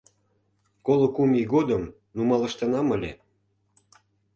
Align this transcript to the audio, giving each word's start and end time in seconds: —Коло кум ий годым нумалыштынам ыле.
—Коло 0.85 1.07
кум 1.15 1.31
ий 1.39 1.47
годым 1.53 1.83
нумалыштынам 2.15 2.87
ыле. 2.95 3.11